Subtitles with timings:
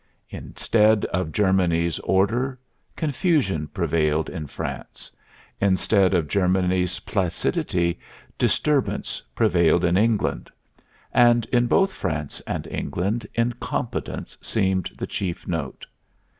[0.31, 2.57] Instead of Germany's order,
[2.95, 5.11] confusion prevailed in France;
[5.59, 7.99] instead of Germany's placidity,
[8.35, 10.49] disturbance prevailed in England;
[11.13, 15.85] and in both France and England incompetence seemed the chief note.